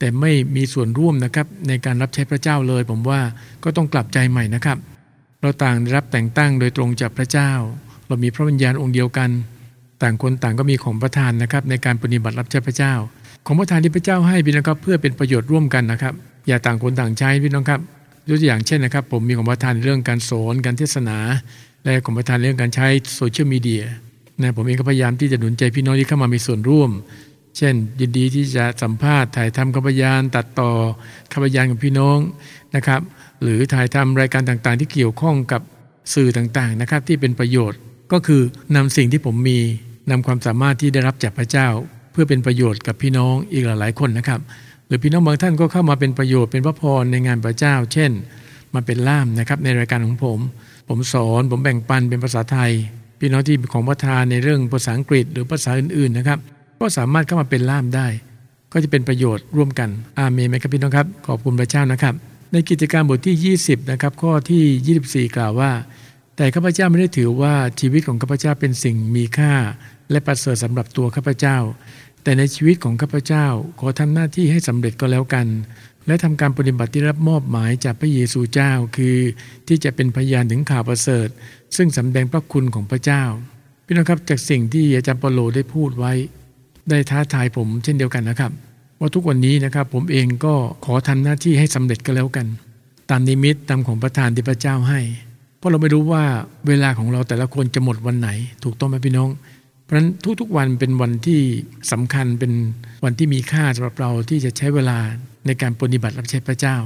[0.05, 3.21] แต่ไม่มีส่วนร่วมนะครับในการรับใช้พระเจ้าเลย ผมว่า
[3.63, 4.77] ก็ต้องกลับใจใหม่นะครับ
[5.41, 7.51] เราต่างได้รับแต่งตั้งโดยตรงจากพระเจ้า
[8.07, 9.29] เรามีพระวิญญาณองค์เดียวกัน
[10.01, 12.93] ต่างคนต่างก็มีของประทานนะครับ ในการปฏิบัติรับใช้พระเจ้า
[13.45, 16.13] ของประทานที่พระเจ้าให้พี่น้องครับเพื่อเป็นประโยชน์ร่วมกันนะครับ
[16.47, 17.79] อย่าต่างคนต่างใช้พี่น้องครับ
[18.27, 21.17] ยกตัวอย่างเช่นนะครับ ผมมีของประทานเรื่องการสอนการเทศนา
[21.83, 23.83] และของประทานเรื่องการใช้โซเชียลมีเดีย
[24.41, 26.91] นะผมเองก็พยายามที่จะหนุนใจพี่น้องที่เข้ามามีส่วนร่วม
[27.57, 30.71] เช่น ยินดีที่จะสัมภาษณ์ถ่ายทำคำพยานตัดต่อ
[31.31, 32.19] คำพยานกับพี่น้อง
[32.75, 33.01] นะครับ
[33.41, 35.61] หรือถ่ายทำรายการต่างๆ ที่เกี่ยวข้องกับ
[36.13, 37.79] สื่อต่างๆนะครับ ที่เป็นประโยชน์
[38.11, 38.41] ก็คือ
[38.75, 39.59] นำสิ่งที่ผมมี
[40.11, 41.67] นำความสามารถที่ได้รับจากพระเจ้า
[42.11, 44.39] เพื่อเป็นประโยชน์กับพี่น้องอีกหลายๆคนนะครับ
[44.87, 48.11] หรือพี่น้องบางท่านก็เข้ามาเป็นประโยชน์เป็นพระพรในงานพระเจ้า เช่น
[48.73, 50.39] มาเป็นล่ามนะครับในรายการของผม
[50.87, 52.71] ผมสอน ผมแบ่งปันเป็นภาษาไทย
[53.19, 56.39] พี่น้องที่ของประทานในเรื่องภาษาอังกฤษหรือภาษาอื่นๆนะครับ
[56.85, 58.07] ก็สามารถเข้ามาเป็นล่ามได้
[58.73, 62.13] ก็จะเป็นประโยชน์ร่วมกันอาเมนไหมครับพี่น้องครับ ขอบคุณพระเจ้านะครับ
[62.51, 65.71] ในกิจการบทที่ 20นะครับข้อที่ 24 กล่าวว่า
[66.35, 69.53] แต่ข้าพเจ้าไม่ได้ถือว่าชีวิตของข้าพเจ้าเป็นสิ่งมีค่า
[70.11, 71.57] และประเสริฐสำหรับตัวข้าพเจ้า
[72.23, 73.45] แต่ในชีวิตของข้าพเจ้า
[73.79, 75.47] ขอทำหน้าที่ให้สำเร็จก็แล้วกัน
[76.07, 79.17] และทำการปฏิบัติที่รับมอบหมายจากพระเยซูเจ้าคือ
[79.67, 81.27] ที่จะเป็นพยานถึงข่าวประเสริฐ
[81.75, 83.23] ซึ่งสำแดงพระคุณของพระเจ้า
[83.85, 86.13] พี่น้องครับจากสิ่งที่อาจารย์เปโลได้พูดไว้
[86.89, 88.51] ได้ท้าทายผมเช่นเดียวกันนะครับ
[88.99, 90.53] ว่าทุกวันนี้นะครับผมเองก็
[90.85, 92.45] ขอทำหน้าที่ให้สำเร็จก็แล้วกัน
[93.09, 94.99] ตามนิมิตตามของประทานที่พระเจ้าให้
[95.57, 96.23] เพราะเราไม่รู้ว่า
[96.67, 98.29] เวลาของเราแต่ละคนจะหมดวันไหน
[98.63, 99.29] ถูกต้องไหมพี่น้อง
[99.83, 100.09] เพราะฉะนั้น
[100.41, 101.39] ทุกๆวันเป็นวันที่
[101.91, 102.51] สำคัญเป็น
[103.03, 104.97] วันที่มีค่าสำหรับเราที่จะใช้เวลา
[105.45, 106.77] ในการปฏิบัติรับใช้พระเจ้า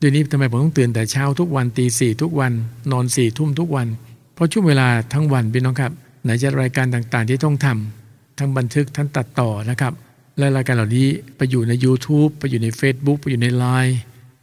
[0.00, 2.52] ดี๋ยนี้ทำไมผมต้องตื่นแต่เช้าทุกวันตีสี่ทุกวัน
[2.92, 3.88] นอนสี่ทุ่มทุกวัน
[4.34, 5.92] เพราะช่วงเวลาทั้งวันพี่น้องครับ
[6.24, 7.99] ไหนจะรายการต่างๆที่ต้องทำ
[8.40, 9.92] ทั้งบันทึกทั้งตัดต่อนะครับ
[10.38, 13.94] และรายการเหล่านี้ไปอยู่ใน YouTube ไปอยู่ใน Facebook ไปอยู่ใน Line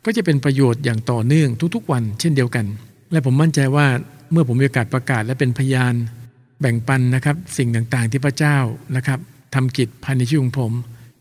[0.06, 2.66] ก็จะเป็นประโยชน์อย่างต่อเนื่องทุกๆวัน เช่นเดียวกัน
[3.12, 3.86] และผมมั่นใจว่า
[4.32, 5.94] เมื่อผมมีโอกาสประกาศและเป็นพยาน
[6.62, 8.58] แบ่งปันนะครับสิ่งต่างๆที่พระเจ้า
[8.96, 9.20] นะครับ
[9.56, 10.72] ทำกิจภายในชีวิตของผม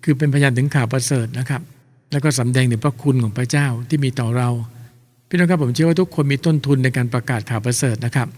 [0.04, 1.62] คือเป็นพยานถึงข่าวประเสริฐนะครับ
[2.12, 4.48] แล้วก็สำแดงถึงพระคุณของพระเจ้าที่มีต่อเรา
[5.28, 8.28] พี่น้องครับผมเชื่อว่าทุกคนมีต้นทุนในการประกาศข่าวประเสริฐนะครับ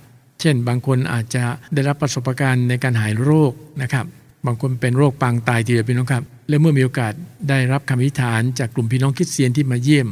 [0.40, 4.06] เช่น บางคนอาจจะได้รับประสบการณ์ในการหายโรคนะครับ
[4.46, 7.12] บางคนเป็นโรคปางตายทีเดียวพี่น้องครับ และเมื่อมีโอกาส
[7.48, 10.08] ได้รับคำอธิษฐานจากกลุ่มพี่น้องคริสเตียนที่มาเยี่ยม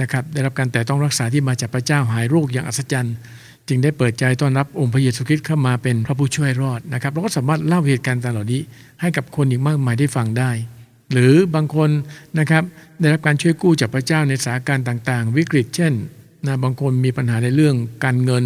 [0.00, 3.14] นะครับได้รับการแต่ต้องรักษาที่มาจากพระเจ้าหายโรคอย่างอัศจรรย์
[3.68, 8.60] จึงได้เปิดใจต้อนรับองค์พระเยซูคริสต์เข้ามาเป็นพระผู้ช่วยรอดนะครับเราก็สามารถเล่าเหตุการณ์ต่างเหล่านี้
[9.00, 10.50] ให้กับคนอีกมากมายได้ฟังได้
[11.12, 11.90] หรือบางคน
[12.38, 12.62] นะครับ
[13.00, 15.92] ได้รับการช่วยกู้จากพระเจ้าในสถานการณ์ต่างๆ วิกฤต เช่น
[16.46, 18.44] นะบางคนมีปัญหาในเรื่องการเงิน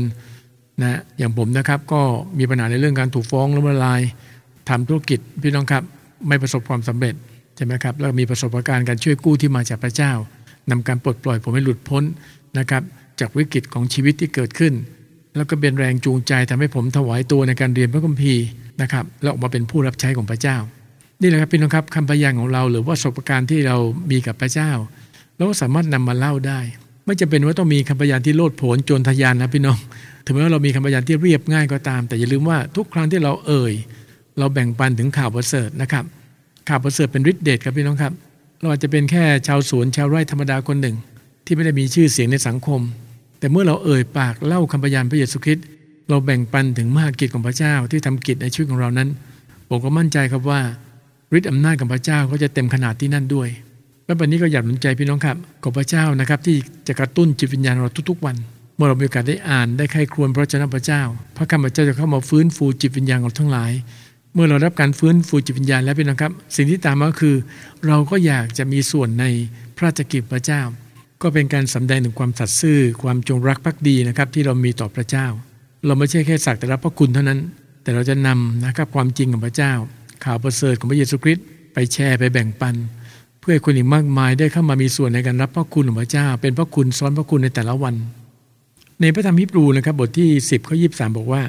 [0.83, 2.01] นะอย่างผมนะครับก็
[2.39, 4.01] มีปัญหาในเรื่องการถูกฟ้องล้มละลาย
[4.69, 5.83] ทำธุรกิจพี่น้องครับ
[6.29, 7.15] ไม่ประสบความสำเร็จ
[7.57, 10.13] ใช่ไหมครับแล้วมีประสบการณ์การช่วยกู้ที่มาจากพระเจ้า
[10.71, 12.03] นำการปลดปล่อยผมให้หลุดพ้น
[12.59, 12.83] นะครับ
[13.21, 14.75] จากวิกฤตของชีวิตที่เกิดขึ้น
[15.37, 18.45] แล้วก็เป็นแรงจูงใจทำให้ผมถวายตัวในการเรียนพระคัมภีร์
[18.83, 20.57] นะครับแล้วออกมาเป็นผู้รับใช้ของพระเจ้า
[21.21, 23.77] นี่แหละครับพี่น้องครับคำพยานของเราหรือว่าประสบการณ์ที่เรา
[24.11, 24.71] มีกับพระเจ้า
[25.37, 26.61] เราก็สามารถนำมาเล่าได้
[27.07, 29.79] ไม่จำเป็นว่าต้องมีคำพยานที่โลดโผนโจรทยานนะพี่น้อง
[30.25, 33.75] ถึงแม้ว่าเรามีคำพยานที่เรียบง่ายก็ตาม แต่อย่าลืมว่าทุกครั้งที่เราเอ่ย
[34.39, 36.05] เราแบ่งปันถึงข่าวประเสริฐนะครับ
[36.69, 38.13] ข่าวประเสริฐเป็นฤทธิเดชครับพี่น้องครับ
[38.61, 40.97] เราอาจจะเป็นแค่ชาวสวนชาวไร่ธรรมดาคนหนึ่ง
[41.45, 42.81] ที่ไม่ได้มีชื่อเสียงในสังคม
[43.39, 45.67] แต่เมื่อเราเอ่ยปากเล่าคำพยานพระเยซูคริสต์
[46.09, 49.09] เราแบ่งปันถึงมหากิจของพระเจ้าที่ทำกิจในชีวิตของเรานั้น
[49.69, 50.61] ผมก็มั่นใจครับว่า
[51.37, 53.49] ฤทธิ์อำนาจของพระเจ้าก็จะเต็มขนาดที่นั่นด้วย
[54.07, 56.57] และวันนี้ก็อยากหนุนใจพี่น้องครับขอพระเจ้านะครับที่
[56.89, 58.37] จะกระตุ้นจิตวิญญาณเราทุกๆวัน
[58.77, 61.03] เมื่อเรามีโอกาสได้อ่านได้ใคร่ครวญพระเจ้าพระเจ้า
[61.37, 63.73] พระคำพระเจ้าจะเข้ามาฟื้นฟูจิตวิญญาณของเราทั้งหลาย
[64.35, 67.37] เมื่อเรารับการฟื้นฟูจิตวิญญาณแล้วพี่น้องครับ สิ่งที่ตามมาคือ
[67.87, 69.25] เราก็อยากจะมีส่วนใน
[69.77, 70.63] พระราชกิจพระเจ้า
[71.23, 75.27] ก็เป็นการสำแดงถึงความสัตย์ซื่อความจงรักภักดีนะครับที่เรามีต่อพระเจ้า
[75.87, 77.41] เราไม่ใช่แค่สักแต่รับพระคุณเท่านั้น
[77.83, 79.73] แต่เราจะนำนะครับความจริงของพระเจ้า
[80.25, 82.75] ข่าวประเสริฐของพระเยซูคริสต์ไปแชร์ไปแบ่งปัน
[83.41, 87.95] เพื่อคนอีกมากมายได้เข้ามามีส่วนในการรับพระคุณของพระเจ้า เป็นพระคุณซ้อนพระคุณในแต่ละวัน
[89.01, 91.43] ในพระธรรมฮิบรูนะครับบทที่ 10ข้อ23 บอกว่า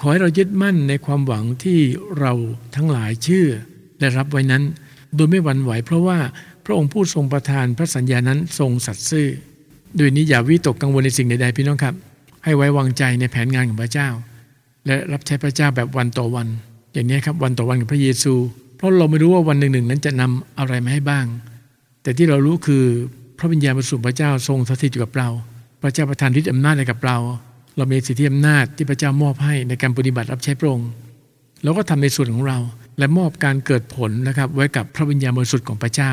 [0.00, 1.78] ขอให้เรายึดมั่นในความหวังที่
[2.20, 2.32] เรา
[2.76, 3.48] ทั้งหลายเชื่อ
[3.98, 4.62] และรับไว้นั้น
[5.16, 6.18] โดยไม่หวั่นไหวเพราะว่า
[6.64, 9.28] พระองค์ผู้ทรงประทานพระสัญญานั้นทรงสัตย์ซื่อ
[9.96, 11.94] โดยนี้อย่าวิตกกังวลในสิ่งใดๆพี่น้องครับ
[12.44, 14.08] ให้ไว้วางใจในแผนงานของพระเจ้า
[14.86, 16.46] และรับใช้พระเจ้าแบบวันต่อวัน
[16.92, 18.34] อย่างนี้ครับวันต่อวันกับพระเยซู
[18.76, 21.26] เพราะเราไม่รู้ว่าวันหนึ่งๆนั้นจะนำอะไรมาให้บ้าง
[22.02, 22.84] แต่ที่เรารู้คือ
[23.38, 25.28] พระวิญญาณบริสุทธิ์พระเจ้าทรงสถิตอยู่กับเรา
[25.82, 27.18] พระเจ้าประทานฤทธิอำนาจให้กับเรา
[27.76, 30.90] เรามีสิทธิอำนาจที่พระเจ้ามอบให้ในการปฏิบัติรับใช้พระองค์
[31.62, 32.58] เราก็ทำในส่วนของเรา
[32.98, 36.12] และมอบการเกิดผลนะครับ ไว้กับพระวิญญาณบริสุทธิ์ของพระเจ้า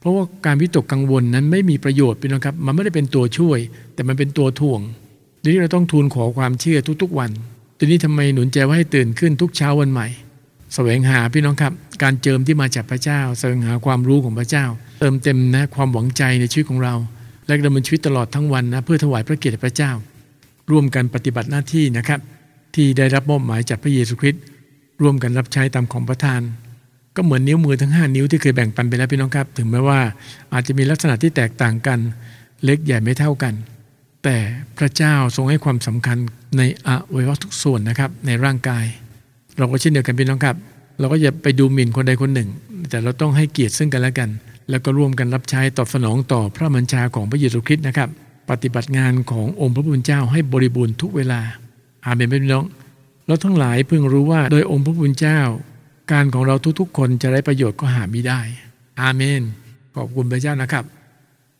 [0.00, 3.58] เพราะว่าการวิตกกังวลนั้นไม่มีประโยชน์พี่น้องครับ มันไม่ได้เป็นตัวช่วย
[3.94, 4.80] แต่มันเป็นตัวถ่วง
[5.42, 7.30] ทีนี้เราต้องทูลขอความเชื่อทุกๆวัน
[7.78, 10.08] ทีนี้ทำไมหนุนใจว่าให้ตื่นขึ้นทุกเช้าวันใหม่
[10.74, 14.64] แสวงหาพี่น้องครับการเจิมที่มาจากพระเจ้าแสวงหาความรู้ของพระเจ้า
[15.00, 16.94] เติมเต็มนะความหวังใจในชีวิตของเรา
[17.46, 19.92] และดำเนินชีวิตตลอดทั้งวันนะเพื่อถวายพระเกียรติพระเจ้า
[20.72, 22.20] ร่วมกันปฏิบัติหน้าที่นะครับ
[22.74, 24.42] ที่ได้รับมอบหมายจากพระเยซูคริสต์
[25.02, 26.40] ร่วมกันรับใช้ตามของประทาน
[27.16, 30.00] ก็เหมือนนิ้วมือทั้ง 5 นิ้วที่เคยแบ่งปันไปแล้วพี่น้องครับ ถึงแม้ว่า
[30.52, 31.98] อาจจะมีลักษณะที่แตกต่างกัน
[32.64, 33.54] เล็กใหญ่ไม่เท่ากัน
[34.24, 34.36] แต่
[34.78, 36.18] พระเจ้าทรงให้ความสำคัญ
[36.58, 38.84] ในอวัยวะทุกส่วนนะครับในร่างกาย
[39.58, 40.56] เราก็เช่นเดียวกันพี่น้องครับ
[40.98, 42.48] เราก็อย่าไปดูหมิ่นคนใดคนหนึ่ง
[42.90, 44.30] แต่เราต้องให้เกียรติซึ่งกันและกัน
[44.70, 48.08] แล้วก็ร่วมกันรับใช้ตอบสนองต่อพระบัญชาของพระเยซูคริสต์นะครับ
[48.50, 51.40] ปฏิบัติงานขององค์พระผู้เป็นเจ้าให้บริบูรณ์ทุกเวลา
[52.04, 52.64] อาเมนพี่น้อง
[53.26, 55.40] เราทั้งหลายเพิ่งรู้ว่าโดยองค์พระผู้เป็นเจ้า
[56.12, 58.40] การของเราทุกๆ คนจะได้ประโยชน์ก็หาไม่ได้
[59.00, 59.42] อาเมน
[59.94, 60.84] ขอบคุณพระเจ้านะครับ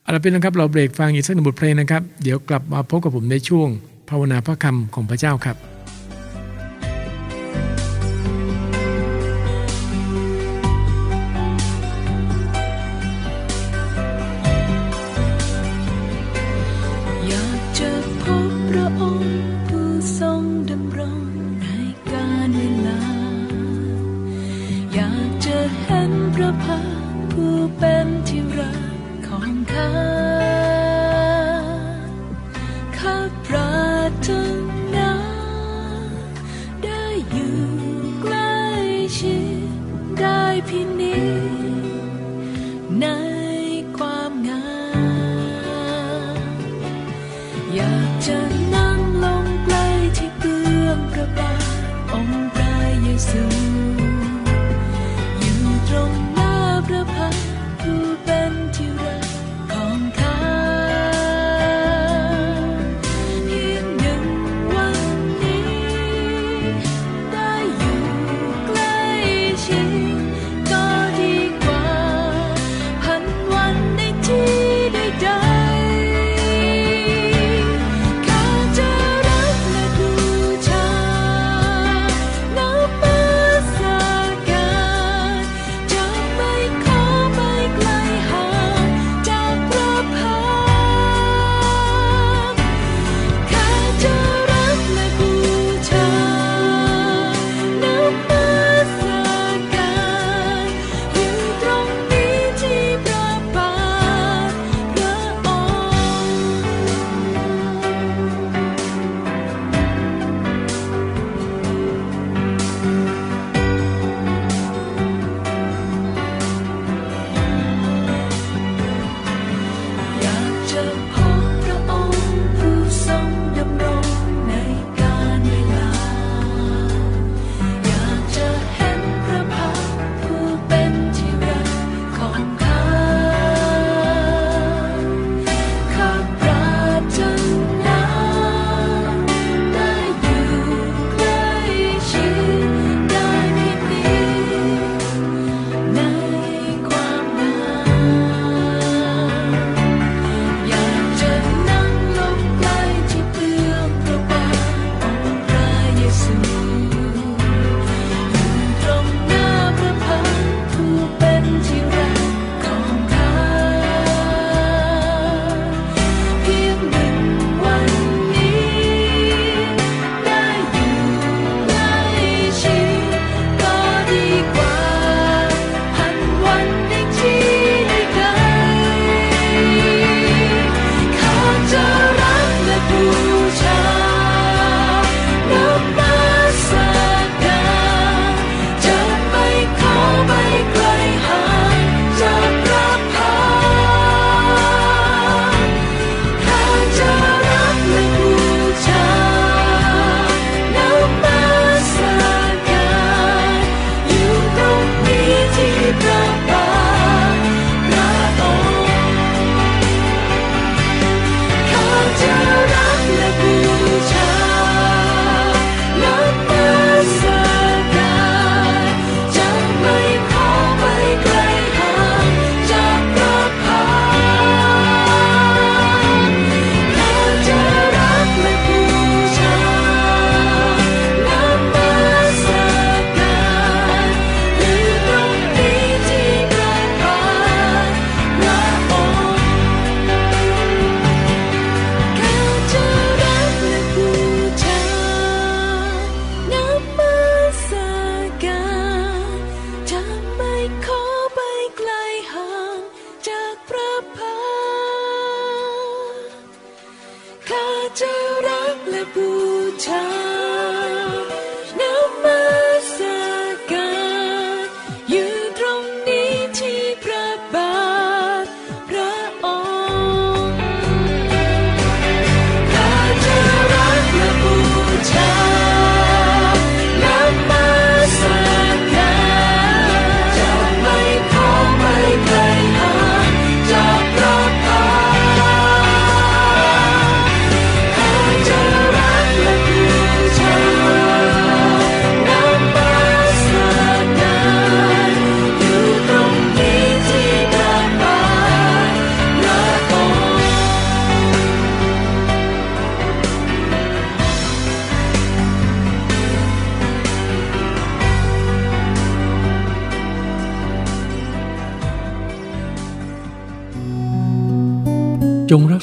[0.02, 3.68] เอาละเป็นนะครับเราเบรกฟังอีกสักหนึ่งบทเพลงนะครับ เดี๋ยวกลับมาพบกับผมในช่วง
[4.08, 5.56] ภาวนาพระคำของพระเจ้าครับ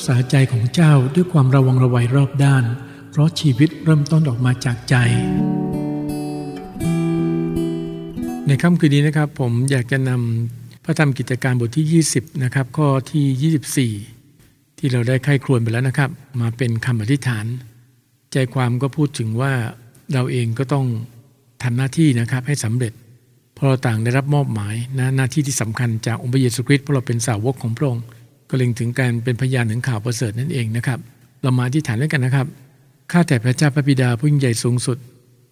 [0.10, 2.64] ษาใจของเจ้าด้วยความระวังระวัยรอบด้าน
[3.12, 4.95] เพราะชีวิตเริ่มต้นออกมาจากใจ
[8.47, 16.10] ในค่ำคืนนี้นะครับ ผมอยากจะนำพระธรรมกิจการบทที่ 20 นะครับ ข้อที่ 24 ที่เราได้ไข้ครวญไปแล้วนะครับ
[16.41, 17.45] มาเป็นคำอธิษฐาน
[18.34, 19.53] ใจความก็พูดถึงว่า
[20.14, 20.86] เราเองก็ต้อง
[21.64, 22.93] ทำหน้าที่นะครับให้สำเร็จ
[23.55, 28.03] เพราะเราต่างได้รับมอบหมายนะหน้าที่ที่สำคัญจากองค์พระเยซูคริสต์เพราะเราเป็นสาวกของพระองค์
[28.49, 30.99] ก็เล็งถึงการเป็นพยานถึงข่าวประเสริฐนั่นเองนะครับ
[31.41, 32.47] เรามาที่ฐานด้วยกันนะครับ
[33.11, 34.97] ข้าแต่พระเจ้าพระบิดาผู้ยิ่งใหญ่สูงสุด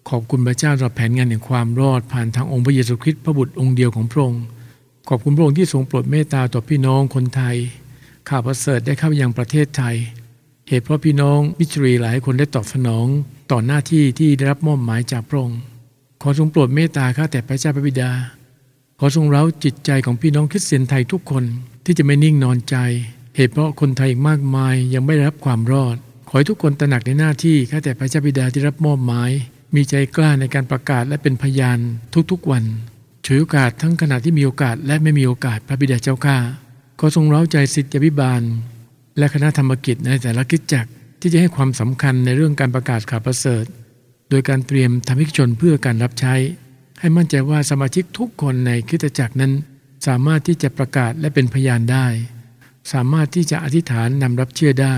[0.08, 4.42] ขอบคุณพระเจ้าสำหรับแผนงานแห่งความรอดผ่านทางองค์พระเยซูคริสต์พระบุตรองค์เดียวของพระองค์
[5.08, 7.56] ขอบคุณพระองค์ที่ทรงโปรดเมตตาต่อพี่น้องคนไทย
[8.28, 9.96] ข่าวประเสริฐได้เข้ายังประเทศไทย
[10.68, 13.06] เหตุเพราะพี่น้องมิชรีหลายคนได้ตอบสนอง
[13.52, 15.60] ต่อหน้าที่ที่ได้รับมอบหมายจากพระองค์
[16.22, 18.10] ขอทรงโปรดเมตตาข้าแต่พระเจ้าพระบิดา
[18.98, 21.44] ขอทรงเร้าจิตใจของพี่น้องคริสเตียนไทยทุกคน
[21.88, 22.76] ที่จะไม่นิ่งนอนใจ
[23.36, 25.96] เหตุเพราะคนไทยอีกมากมายยังไม่ได้รับความรอด
[26.28, 29.30] ขอให้ทุกคนตระหนักในหน้าที่ข้าแต่พระเจ้าบิดาที่รับมอบหมาย
[29.74, 31.78] มีใจกล้าในการประกาศและเป็นพยาน
[32.30, 32.64] ทุกๆวัน
[33.26, 36.38] ฉวยโอกาสทั้งขณะที่มีโอกาสและไม่มีโอกาสพระบิดาเจ้าข้า
[37.00, 38.42] ขอทรงเร้าใจสิทธิบิบาล
[39.18, 43.64] และคณะธรรมกิจในแต่ละกิจจักรที่จะให้ความสำคัญในเรื่องการประกาศข่าวประเสริฐ
[44.30, 46.34] โดยการเตรียมทำให้ชนเพื่อการรับใช้
[47.00, 49.52] ให้มั่นใจว่าสมาชิกทุกคนในคริสตจักรนั้น
[50.06, 52.06] สามารถที่จะประกาศและเป็นพยานได้
[52.92, 54.96] สามารถที่จะอธิษฐานนำรับเชื่อได้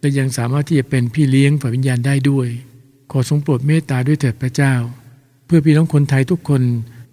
[0.00, 2.48] และยังสามารถที่จะเป็นพี่เลี้ยงฝ่ายวิญญาณได้ด้วย
[3.12, 4.74] ขอทรงโปรดเมตตาด้วยเถิดพระเจ้า
[5.46, 6.62] เพื่อพี่น้องคนไทยทุกคน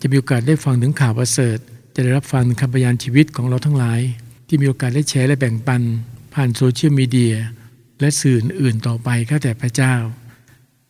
[0.01, 1.57] จะมีโอกาสได้ฟังถึงข่าวประเสริฐ
[1.95, 3.99] จะได้รับฟังคำพยานชีวิตของเราทั้งหลาย
[4.47, 5.81] ที่มีโอกาสได้แชร์และแบ่งปัน
[6.33, 7.35] ผ่านโซเชียลมีเดีย
[7.99, 9.95] และสื่ออื่นต่อไปข้าแต่พระเจ้า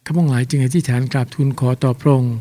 [0.05, 2.35] ข้าพงหลายจึงอธิษฐานกราบทูลขอต่อพระองค์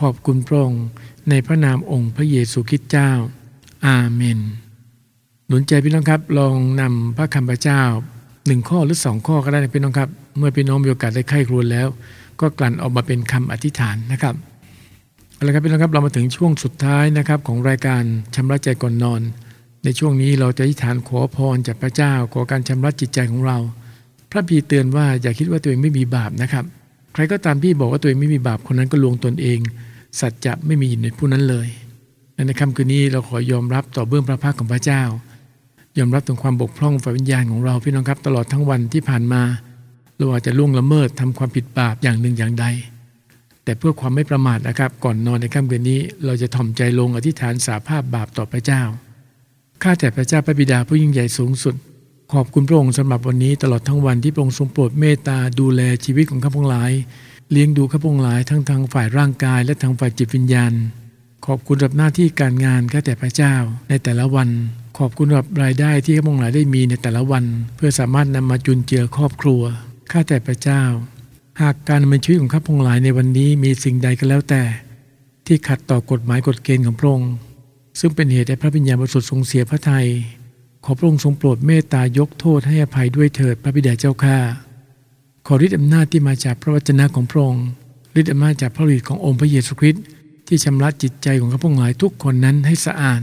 [0.00, 0.84] ขอบคุณพระองค์
[1.30, 3.10] ในพระนามองค์พระเยซูคริสต์เจ้า
[3.86, 4.38] อาเมน
[5.48, 7.82] หนุนใจพี่น้องครับ ลองนำพระคำพระเจ้า
[8.46, 10.08] หนึ่งข้อหรือสองข้อก็ได้นะพี่น้องครับ
[10.38, 11.88] เมื่อพี่น้องมีโอกาสได้ไข้ครวญแล้ว
[12.40, 14.34] ก็กลั่นออกมาเป็นคำอธิษฐานนะครับ
[15.34, 18.02] เอาละครับพี่น้องครับเรามาถึงช่วงสุดท้ายนะครับ ของรายการ
[18.34, 19.20] ชำระใจก่อนนอน
[19.84, 23.58] ในช่วงนี้เราจะอธิษฐานขอพรจากพระเจ้าขอการชำระจิตใจของเรา
[24.30, 26.64] พระพีเตือนว่าอย่าคิดว่าตัวเองไม่มีบาปนะครับ
[27.14, 29.58] ใครก็ตามที่บอกว่าตัวเองไม่มีบาปคนนั้นก็ลวงตนเอง
[30.20, 31.68] สัจจะไม่มีอยู่ในผู้นั้นเลย
[32.36, 35.02] และในค่ำคืนนี้เราขอยอมรับต่อเบื้องพระพักของพระเจ้า
[35.98, 39.42] ยอมรับถึงความบกพร่องฝ่ายวิญญาณของเราพี่น้องครับตลอดทั้งวันที่ผ่านมา
[40.18, 42.66] เราอาจจะล่วงละเมิดทำความผิดบาปอย่างหนึ่งอย่างใด
[43.64, 48.82] แต่เพื่อความไม่ประมาทนะครับ ก่อนนอนในค่ำคืนนี้ เราจะถ่อมใจลงอธิษฐานสาภาพบาปต่อพระเจ้า
[49.82, 51.74] ข้าแต่พระเจ้าพระบิดาผู้ยิ่งใหญ่สูงสุด
[52.32, 56.92] ขอบคุณพระองค์สำหรับวันนี้ตลอดทั้งวันที่พระองค์ทรงโปรดเมตตาดูแลชีวิตของข้าพงหลาย
[57.52, 60.72] เลี้ยงดูข้าพงหลายทั้งทางฝ่ายร่างกายและทางฝ่ายจิตวิญญาณ
[61.50, 63.54] ขอบคุณสำหรับหน้าที่การงานข้าแต่พระเจ้า
[63.88, 64.48] ในแต่ละวัน
[64.98, 67.44] ขอบคุณสำหรับรายได้ที่ข้าพงหลายได้มีในแต่ละวัน
[67.76, 69.62] เพื่อสามารถนำมาจุนเจือครอบครัว
[70.10, 70.82] ข้าแต่พระเจ้า
[71.60, 74.62] หากการดำเนินชีวิตของข้าพงหลายในวันนี้มีสิ่งใดก็แล้วแต่
[75.46, 77.32] ที่ขัดต่อกฎหมายกฎเกณฑ์ของพระองค์
[78.00, 80.06] ซึ่งเป็นเหตุให้พระวิญญาณบริสุทธิ์ทรงเสียพระทยัย
[80.84, 84.38] ขอพระองค์ทรงโปรดเมตตายกโทษให้อภัยด้วยเถิดพระบิดาเจ้าข้า
[85.46, 87.66] ขอฤทธิอำนาจที่มาจากพระวจนะของพระองค์
[88.20, 90.04] ฤทธิอำนาจจากพระฤทธิ์ขององค์พระเยซูคริสต์
[90.46, 93.20] ที่ชำระจิตใจของข้าพงหลายทุกคนนั้นให้สะอาด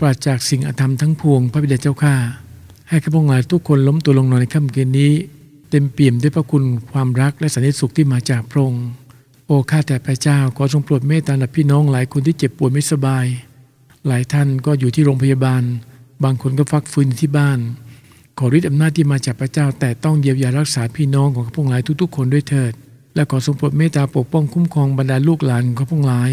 [0.00, 2.16] ปราศจากสิ่งอธรรมทั้งพวงพระบิดาเจ้าข้า
[2.88, 5.12] ให้ข้าพงหลายทุกคนล้มตัวลงนอนในค่ำคืนนี้
[5.70, 8.86] เต็มเปี่ยมด้วยพระคุณความรักและสันติสุขที่มาจากพระองค์
[9.46, 13.26] โอ้ข้าแต่พระเจ้าขอทรงโปรดเมตตาหนับพี่น้องหลายคนที่เจ็บป่วยไม่สบาย
[14.06, 15.62] หลายท่านก็อยู่ที่โรงพยาบาล
[16.24, 17.58] บางคนก็ฟักฟื้นที่บ้าน
[18.38, 22.72] ขอฤทธิ์อำนาจที่มาจากพระเจ้า แต่ต้องเยียวยารักษาพี่น้องของข้าพงหลายทุกๆ คนด้วยเถิด
[23.14, 26.30] และขอทรงโปรดเมตตาปกป้องคุ้มครองบรรดาลูกหลานของข้าพงหลาย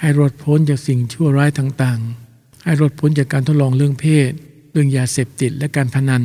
[0.00, 4.30] ให้รอดพ้นจากสิ่งชั่วร้ายต่างๆ ให้รอดพ้นจากการทดลองเรื่องเพศ
[4.72, 6.22] เรื่องยาเสพติดและการพนัน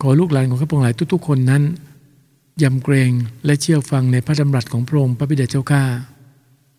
[0.00, 1.62] ขอลูกหลานของข้าพงหลายทุกๆ คนนั้น
[2.62, 3.10] ยำเกรง
[3.44, 5.84] และเชื่อฟังในพระดำรัสของพระองค์พระบิดาเจ้าข้า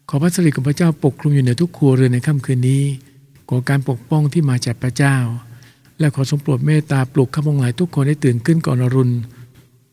[0.10, 2.84] ขอพระสิริของพระเจ้าปกคลุมอยู่ในทุกครัวเรือนในค่ำคืนนี้
[3.50, 5.18] ขอการปกป้องที่มาจากพระเจ้า
[6.00, 9.14] และขอทรงโปรดเมตตาปลุกข้าพงหลายทุกคนให้ตื่นขึ้นก่อนอรุณ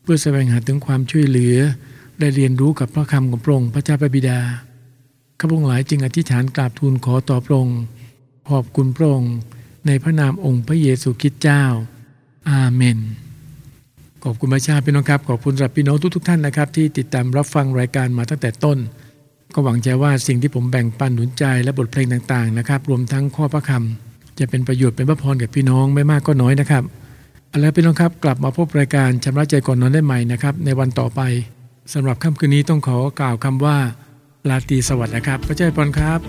[0.01, 1.57] เพื่อแสวงหาถึงความช่วยเหลือ
[2.19, 4.39] และเรียนรู้กับพระคำของพระองค์พระเจ้าพระบิดา
[5.39, 7.79] ข้าพงหลายจึงอธิษฐานกราบทูลขอต่อพระองค์
[8.49, 9.33] ขอบคุณพระองค์
[9.87, 11.63] ในพระนามองค์พระเยซูคริสต์เจ้า
[12.49, 12.99] อาเมน
[14.23, 18.77] ขอบคุณพระเจ้าพี่น้องครับ ขอบคุณสำหรับพี่น้องทุกๆท่านนะครับ ที่ติดตามรับฟังรายการมาตั้งแต่ต้น
[19.53, 26.83] ก็หวังใจว่าสิ่งที่ผมแบ่งปันหนุนใจและบทเพลงต่างๆนะครับ รวมทั้งข้อพระคำจะเป็นประโยชน์เป็นพระพรกับพี่น้องไม่มากก็น้อยนะครับ
[27.49, 31.21] เอาละพี่น้องครับกลับมาพบรายการชำระใจก่อนนอนได้ใหม่นะครับในวันต่อไป
[31.93, 33.77] สำหรับค่ำคืนนี้ต้องขอกล่าวคำว่า
[34.49, 36.19] ลาตีสวัสดีนะครับพระเจ้าพรครับ